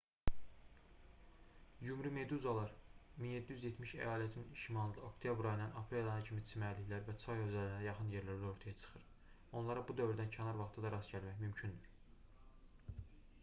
[1.87, 2.71] yumrumeduzlar
[3.25, 8.79] 1770 əyalətinin şimalında oktyabr ayından aprel ayına kimi çimərliklər və çay hövzələrinə yaxın yerlərdə ortaya
[8.81, 9.05] çıxır
[9.61, 12.99] onlara bu dövrdən kənar vaxtda da rast gəlmək mümkündür